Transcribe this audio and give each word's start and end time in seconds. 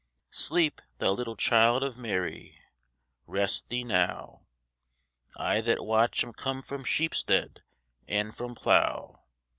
Sleep, 0.31 0.81
Thou 0.97 1.11
little 1.11 1.35
Child 1.35 1.83
of 1.83 1.95
Mary, 1.95 2.57
Rest 3.27 3.69
Thee 3.69 3.83
now. 3.83 4.47
I 5.37 5.61
that 5.61 5.85
watch 5.85 6.23
am 6.23 6.33
come 6.33 6.63
from 6.63 6.83
sheep 6.83 7.13
stead 7.13 7.61
And 8.07 8.35
from 8.35 8.55
plough. 8.55 9.21